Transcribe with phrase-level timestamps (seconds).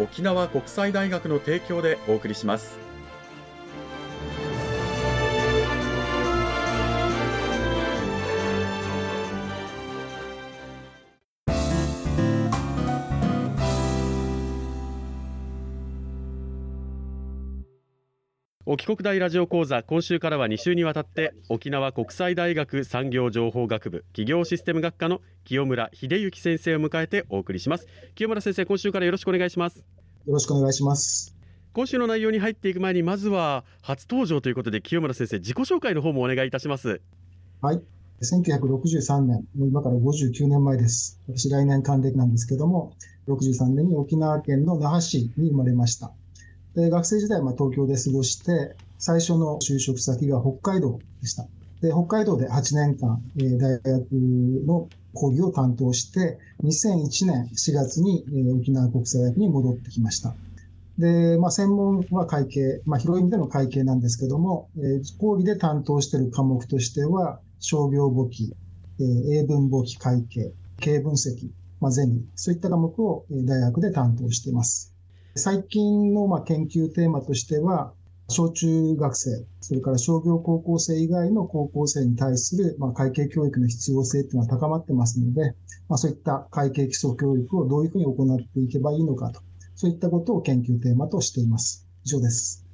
[0.00, 2.89] 沖縄国際大学の提供でお送りします。
[18.72, 27.88] 沖国大ラジオ講座今週からは2週にわたって沖縄国際大学産業情報学部企業システム学科の清村秀幸先生を迎えてお送りします。
[28.14, 29.78] 清村先生今週からよろしくお願いします。
[29.78, 29.84] よ
[30.28, 31.34] ろしくお願いします。
[31.72, 37.00] 今週の内容に入っていく前にまずは初登場ということで清村先生自己紹介の方もお願いいたします。
[37.62, 37.82] はい。
[38.22, 41.18] 1963年今から59年前です。
[41.26, 42.92] 私来年還暦なんですけども
[43.26, 46.12] 63年に沖縄県の那覇市に生まれました
[46.74, 51.46] で学生時代は東京で過ごして、最初の就職先が北海道でした。
[51.80, 60.34] で、北海道で8年間、えー、大学の講義を担当して、2001年4月に、えー、沖縄国際大学に戻ってきました。
[60.98, 68.54] で、まあ、専門は会計、まあ、広い意味での会計なんですけども、えー、講義で担当している科目としては、商業簿記、
[69.00, 71.48] えー、英文簿記会計、経営分析、
[71.80, 74.89] まあ、ゼミ、そういった科目を大学で担当しています。
[75.40, 77.92] 最近のまあ研究テーマとしては、
[78.28, 85.54] 小中学生、それから商業高校生以外の高校生に対する、まあ会計教育の必要性というのは高まってますので、
[85.88, 89.40] まあ、そういった会計基礎教育をどういうふうに行っていけばいいのかと、
[89.74, 91.88] そういったことを研究テーマとしています。
[92.04, 92.64] 以上です。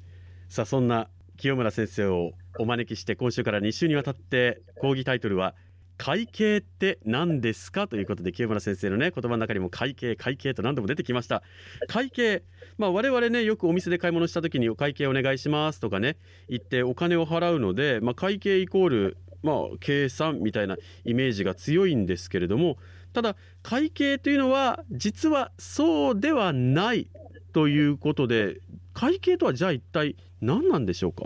[0.49, 5.55] さあ、そんな清村先生をお招きして、今週から2週にわたって講義タイトルは、
[5.97, 7.87] 会計って何ですか？
[7.87, 11.41] ということで清村先生のね言葉の中にも会計会計と何度も出てきました。
[11.87, 12.43] 会計
[12.77, 22.77] まあ我々ねよくお店で買い物した時にお会計お願いしますとかね言ってお金を払うので、まあ、会計イコールまあ計算みたいなイメージが強いんですけれども
[23.13, 27.09] ただ会計というのは実はそうではない
[27.53, 28.61] ということで
[28.93, 31.25] 会計とはじゃあ一体何なんでしょうか？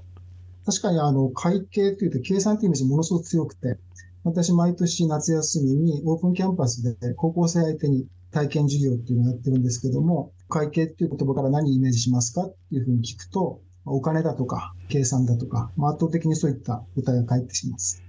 [0.66, 3.78] 確かにあの会計というと計算というイメージものすごく強くて
[4.24, 18.04] 私、毎年夏休みにオープンキャンパスで高校生相手に体験授業っていうのをやってるんですけども、会計っていう言葉から何をイメージしますかっていうふうに聞くと、お金だとか、計算だとか、圧倒的にそういった答えが返ってきます。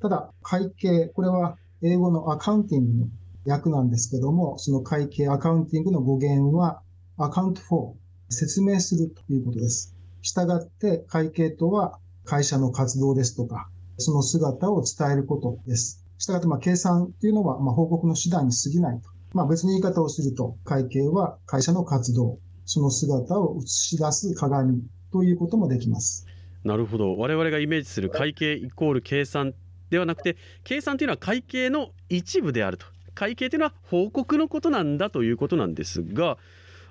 [0.00, 3.08] ただ、会計、これは英語のアカウンティングの
[3.46, 6.80] 訳なんですけども、その会計アカウンティングの語源は、
[7.16, 7.94] アカウントフォー、
[8.28, 9.94] 説明するということです。
[10.22, 13.68] したがって会計とは会社の活動ですとか、
[13.98, 16.04] その姿を伝えることです。
[16.18, 19.08] したがって、まあ、計算というのは、まあ、報告の手段に過ぎないと。
[19.32, 26.26] まあ、別の言い方をすると、会計は会社の活動、その姿を映し出す鏡ということもできます。
[26.64, 27.16] なるほど。
[27.16, 29.54] 我々がイメージする会計イコール計算
[29.90, 32.86] ではなくて、計算というのは会計の一部であると。
[33.14, 36.38] 会計というのは報告のことなんだということなんですが、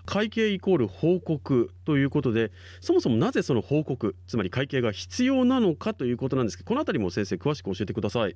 [0.05, 2.51] 会計イコール報告ということで
[2.81, 8.35] そもそもなぜその報告つまり会計が必要なのかということなんですけどこの辺りも先生詳しく教えてください。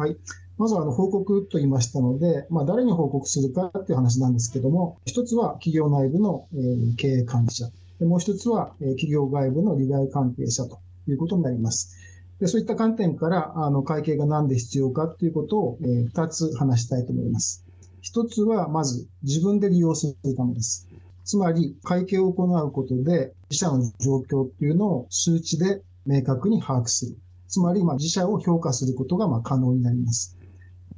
[0.00, 0.16] はい。
[0.56, 7.66] まずはあの報告と言いましたので、まあ、誰に報告するかっていう話なんですけども、一つは企業内部の、え、経営管理者、
[7.98, 11.98] でもう一つは、え、企業外部の利害関係者ということになります。
[12.40, 17.66] でそういった観点から、あの会計が何で必要かということを、え、2つ話したいと思います。
[18.00, 20.88] 一つは、まず自分で利用するためです。
[21.30, 27.16] つまり、会計を行うことで、自社の状況っていうのを数値で明確に把握する。
[27.46, 30.36] つまり、ま、自社を評価することがま可能になります。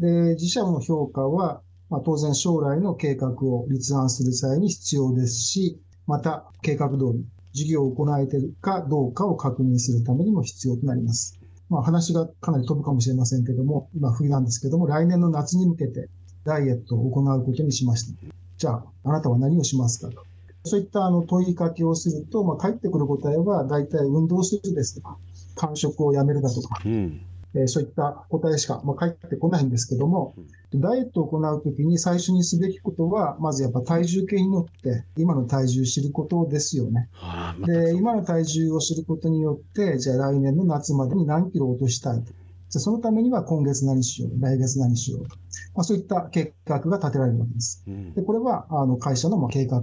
[0.00, 11.38] で、自社の評価は、ま、当然将来の計画を立案する際に必要ですし、また計画通り事業を行えているかどうかを確認するためにも必要となります。
[11.68, 16.08] まあ、話がかなり飛ぶかもしれませんけども、今冬なんですけども、来年の夏に向けて
[16.44, 18.41] ダイエットを行うことにしました。
[18.62, 20.22] じゃあ、あなたは何をしますかと。
[20.62, 25.18] そういったあの問いかけをすると、まあ、返ってくる答えは大体運動するですとか、
[25.56, 27.20] 間食をやめるだとか、うん
[27.56, 30.36] えー、そういった答えしか、まあ、返ってこないんですけども、
[30.72, 37.08] ダイエットを行うときに最初にすべきことは、まずやっぱ体重計に乗って、今の体重を知ることですよね。
[37.14, 42.32] はあ、で、今の体重を知ることによって、じゃあ来年の夏までに何キロ落としたいと。
[42.68, 45.41] じゃそのためには今月何しよう、来月何しようと。
[45.74, 47.82] まあ、そういった計画が立てられるわけです。
[47.86, 49.82] うん、でこれは、あの、会社のまあ計画、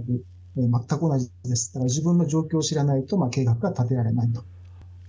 [0.56, 1.72] えー、全く同じです。
[1.74, 4.42] だから自分の状況を知らないと、まあ、計画が立てられないと。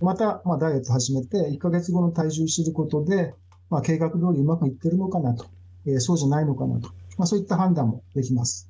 [0.00, 3.34] また、まあ、ダイエット始めて、1ヶ月後の体重を知ることで、
[3.70, 5.46] まあ、計画通りうまくいってるのかなと。
[5.86, 6.88] えー、そうじゃないのかなと。
[7.18, 8.68] まあ、そういった判断もできます。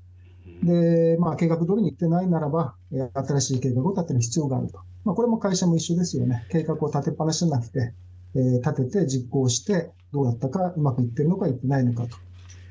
[0.63, 4.79] で、まあ、計画通りにいってないならば、えー、新しい計画を立てる必要があると。
[5.05, 6.47] まあ、これも会社も一緒ですよね。
[6.51, 7.95] 計画を立てっぱなしじゃなくて、
[8.35, 12.17] えー、立てて実行して、どうだったか、うまくいってるのかいってないのかと。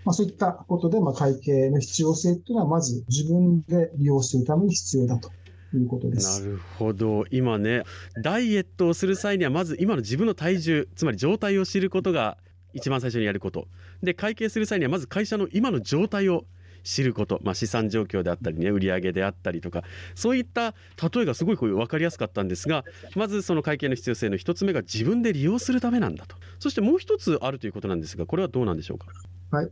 [0.03, 5.29] まあ、そういったことで、まあ、会計の必要性っていうのは、まず自分で利用するために必要だと。
[5.73, 7.83] いうことですなるほど今ね
[8.21, 12.37] ダイエットをする際にはまず今の自分の体重つまり状態を知ることが
[12.73, 13.67] 一番最初にやること
[14.03, 16.43] で会計する際にはまず会社の今の状態を
[16.83, 19.83] 知ること、まあ、資産状況であったりね売上であったりとか
[20.15, 20.73] そういった
[21.13, 22.83] 例えがすごいこう分かりやすかったんですが
[23.15, 29.07] まずその会計の必要性の一つ目が自分で利用するためなんだとそしてもう一つあるということなんですがこれはどうなんでしょうか？
[29.51, 29.71] はい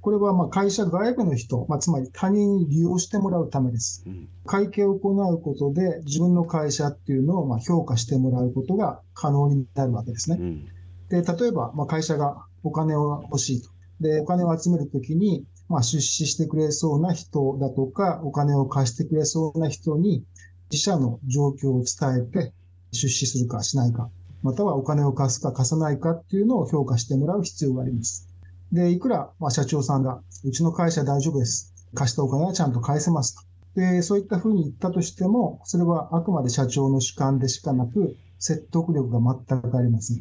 [0.00, 4.04] これはまあ会社外部の人、まあ、つまり他人に利用してもらうためです。
[4.06, 10.36] うん、会計を行うことで自分の会社っていうのをまあ評価してもらうことが可能になるわけですね。
[10.38, 10.68] うん、
[11.08, 13.70] で例えばまあ会社がお金を欲しいと。
[14.00, 20.24] で、お金を集めるときに、まあ、出資してくれそうな人だとか、お金を貸してくれそうな人に、
[20.70, 22.52] 自社の状況を伝えて、
[22.92, 24.10] 出資するかしないか、
[24.42, 28.28] またはお金を貸すか貸さないかっていうのを評価してもらう必要があります。
[28.72, 31.72] で、いくら、まあ、社長さんが、うちの会社大丈夫です。
[31.94, 33.80] 貸したお金はちゃんと返せますと。
[33.80, 40.18] で、そういったふうに言ったとしても、それはあくまで社長の主観でしかなく、説得力が全くありません。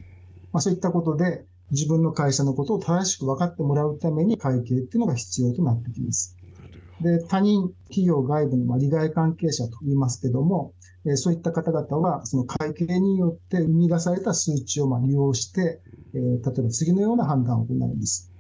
[0.52, 6.38] まあ、そういったことで、自分の会社のことを正しく分かってもらうために会計っていうのが必要となってきます。
[7.02, 10.74] で、他人、企業外部のまあ利害関係者と言いますけども、
[11.06, 15.82] えそういった方々は、その会計によって生み出された数値をまあ利用して、
[16.14, 18.32] えー、例えば次のような判断を行います。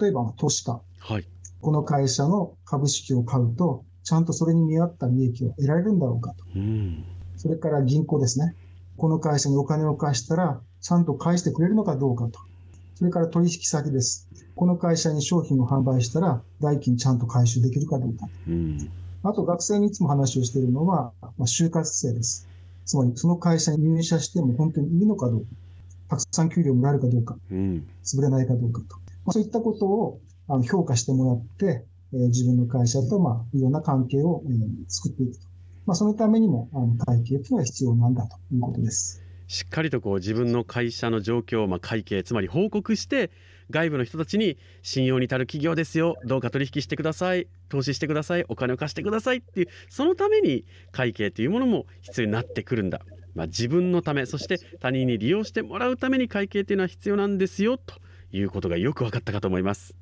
[0.00, 0.80] 例えば、投資家。
[0.98, 1.26] はい。
[1.60, 6.44] この会社の株式を買うと、ちゃんとそれに見合った利益を得られるんだろうかと。
[6.54, 7.04] うん、
[7.36, 8.54] それから銀行ですね。
[8.96, 12.38] この会社にお金を貸したら、ちゃんと返してくれるのかどうかと。
[13.00, 14.28] それから取引先です。
[14.54, 18.28] この会社に商品を販売したら、代金ちゃんと回収できるかどうか。
[18.46, 18.90] うん、
[19.22, 22.46] あと、学生にいつも話をしているのは、まあ、就活生です。
[22.84, 25.46] つまり、その会社に入社しても本当にいいのかどうか。
[26.10, 27.38] たくさん給料もらえるかどうか。
[27.50, 28.96] うん、潰れないかどうかと。
[28.96, 35.46] まあ、そういったことをあの評価してもらって、えー、自分の会社と、まあ、いろんな関係を、えー、作っていくと。
[35.86, 39.19] まあ、そのためにも、あの会計というのは必要なんだということです。
[39.50, 43.32] しっかりとこう自分の会社の状況、まあ、会計つまり報告して
[43.68, 46.14] 外部の人たちに信用に足る企業ですよ。
[46.24, 47.48] どうか取引してください。
[47.68, 48.44] 投資してください。
[48.48, 49.38] お金を貸してください。
[49.38, 53.00] っていうそのために会計というものも必要になってくるんだ、
[53.34, 57.76] まあ、自分のためそして他人に利用してもらうために会計というのは必要なんですよ。
[57.76, 57.96] と
[58.30, 59.96] いうことがよく分かったかと思います。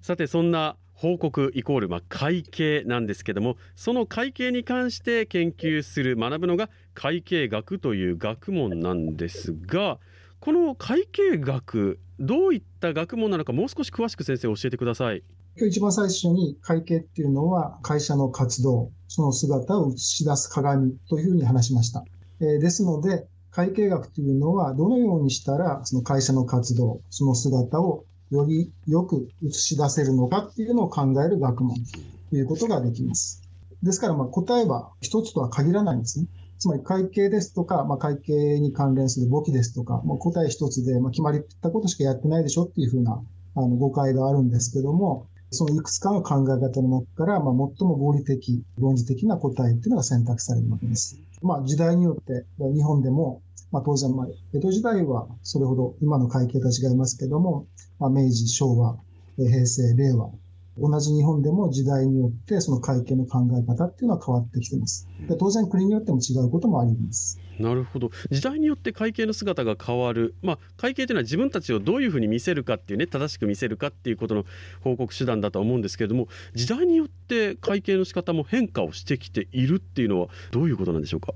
[0.00, 9.98] さてそんな報告イコールまあ会計なんですけどもその会計に関して研究する学ぶのが会計学という学問なんですが
[10.40, 15.22] この会計学どういった学問なのかもう少し詳しく先生教えてください。
[15.56, 22.04] 今日一番最初に会計っていうのは会社の活動その姿を映し出す鏡というふうに話しました、
[22.40, 31.76] えー、ですので会計学というのはどのようにしたらその会社の活動その姿をよりよく映し出せるのかっていうのを考える学問
[32.30, 33.42] ということができます。
[33.82, 36.26] ですから、ま、答えは一つとは限らないんですね。
[36.58, 43.22] つまり会計ですとか、まあ、会計に関連する簿記ですとか、まあ、答え一つで、まあ、決まりったことしかやってないでしょっていうふうな
[43.54, 51.18] あの誤解があるんですけども、そのいくつかの考え方の中から、まあ、最も合理的、論理的な答えっていうのが選択されるわけです。
[51.42, 53.42] まあ、時代によって、日本でも
[53.74, 57.66] まあ、当然、まあ、江戸時代はそれほど今の会計と違いますけども、
[57.98, 58.96] まあ、明治、昭和、
[59.36, 60.30] 平成、令和、
[60.78, 65.08] 同じ日本でも時代によってその会計の考え方っていうのは変わってきてます。
[65.28, 67.40] で当然国によっても違うこともあります。
[67.58, 74.44] なるほど時代によって会計の姿が変わる、まあ、会計というのは自分たちをどういうふうに見せるかっていうね正しく見せるかっていうことの
[74.82, 81.32] 報告手段だと思うんですけれども時代によって会計の仕方も変化をしてきているっていうのはどういうことなんでしょうか？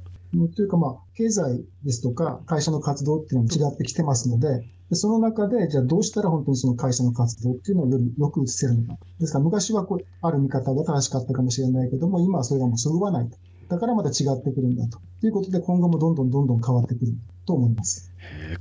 [0.55, 8.99] というか、まあ、経済ですとか会社の活動っていうのも違ってきてますので、でその中で、じゃあどうしたら本当にその会社の活動っていうのをよりよく映せるのか。
[9.21, 13.37] ですから昔はこう、ある見方が正しかったかもしれないけども、今はそれがもうそぐわないと。
[13.69, 14.99] だからまた違ってくるんだと。
[15.21, 17.13] ということで今後もどんどんどんどん変わってくる
[17.45, 18.11] と思います。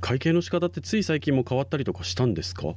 [0.00, 2.74] 会計の仕方ってつい最近も変わったりとかしたんですか？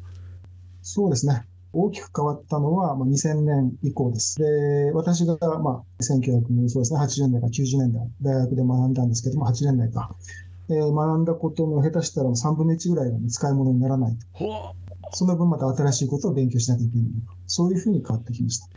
[0.81, 1.43] そうですね。
[1.73, 4.37] 大きく変わったのは2000年以降です。
[4.39, 10.15] で、私が、まあ、1900そうですね、80年代か90年代、大学で学んだんですけども、8年代か。
[10.69, 14.75] えー、学んだことの下手したら3分の1ぐらいは、ね、使い物にならないと。
[15.13, 17.07] その分また新しいことを勉強しなきゃいけない。
[17.47, 18.67] そういうふうに変わってきました。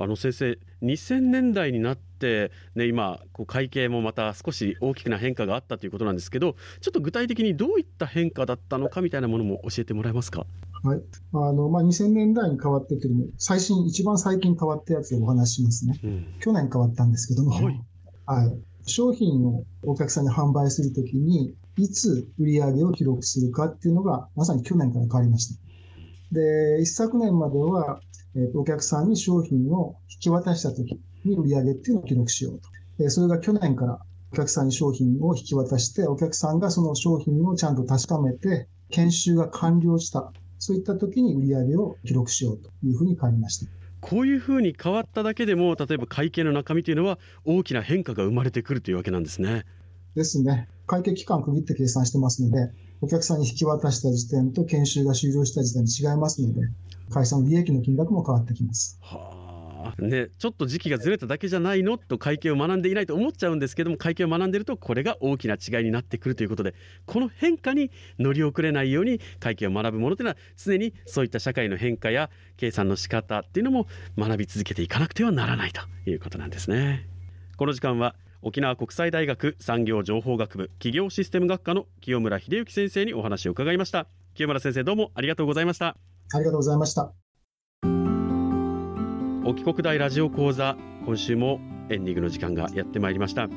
[0.00, 10.46] あの先生2000年代になって、ね、今こう会計もまた少し大きな変化があったということなんですけどちょっと具体的にどういった変化だったのかみたいなものも教えてもらえますか？
[10.82, 11.02] はい。
[11.32, 15.98] あの、まあ、2000年代に変わってというのも、最新、一番最近変わったやつでお話しますね。
[16.02, 17.80] うん、去年変わったんですけども、はい。
[18.26, 18.58] はい。
[18.86, 25.60] 商品をお客さんに販売するときに、いつ売り上げを記録するかっていうのが、まさに去年から変わりました。
[26.32, 28.00] で、一昨年までは、
[28.34, 32.68] えー、お客さんに商品を引き渡したときに売り上げっていうのを記録しようと。
[33.02, 34.00] で、それが去年から
[34.32, 40.32] お客さんに商品を引き渡して、お客さんがその商品をちゃんと確かめて、研修が完了した。
[40.58, 43.66] そういった時に売り上げを記録しようというふうに変わりました。
[44.00, 49.64] こういうふうに変わっただけでも、例えば会計の中身というのは大きな変化が生まれてくるというわけなんですね。
[50.14, 50.68] ですね。
[50.86, 56.62] 会計期間区切って計算してますので、お客さんに引き渡した時点と研修が終了した時点に違いますので、
[57.10, 58.98] 会社の利益の金額も変わってきます。
[59.00, 59.37] はあ
[59.98, 66.74] ね、ちょっと時期がずれただけじゃないのと会計を学んでいないと思っちゃうんですけども会計を学んでいるとこれが大きな違いになってくるということで
[67.06, 73.86] この変化に乗り遅れないように会計を学ぶものというのは常にそういった社会の変化や計算の仕方っていうのも
[74.18, 77.08] 学び続けていかなくてはならないということなんですね。
[77.56, 84.06] この時間は沖縄国際大学産業情報学部企業システム学科の清村秀幸先生にお話を伺いました。
[84.34, 85.96] 清村先生どうもありがとうございました。
[86.32, 87.27] ありがとうございました。
[89.48, 90.76] 沖国大ラジオ講座
[91.06, 93.48] 今週もエンディングの時間がやってまいりました。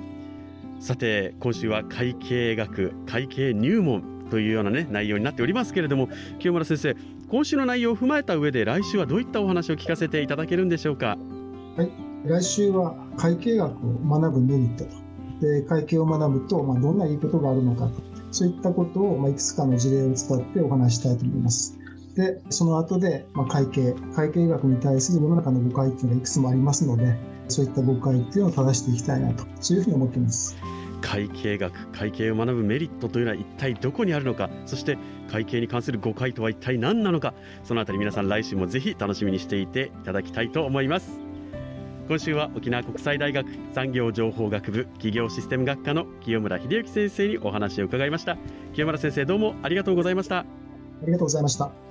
[0.79, 6.07] さて今週は会計学会計入門というようなね内容になっておりますけれども
[6.39, 6.95] 清村先生
[7.27, 11.17] 今週の内容を踏まえた上で来週はどういったお話を聞かせていただけるんでしょうか？
[11.75, 11.91] はい。
[12.23, 14.85] 来週は会計学を学ぶメリット
[15.41, 17.89] で会計を学ぶと、まあ、どんないいことがあるのか
[18.31, 21.77] そういったことを、まあ、いくつかの事例を使ってお話したいと思います。
[22.15, 27.15] で、その後で、まあ、会計、会計学に対する世の中の誤解っていうのがいくつもありますので、
[27.47, 30.57] そういった誤解っていうのを正していきたいなと、そういうふうに思っています。
[31.01, 34.97] 会計学、会計を学ぶメリットというのは一体どこにあるのか、そして
[35.31, 41.31] 会計に関する誤解とは一体何なのか、そのあたり皆さん来週もぜひ楽しみにしていていただきたいと思います。
[42.11, 48.37] 今週は沖縄国際大学産業情報学部企業システム学科の清村秀幸先生にお話を伺いました
[48.73, 50.45] 清村先生どうもありがとうございましたあ
[51.05, 51.90] りがとうございました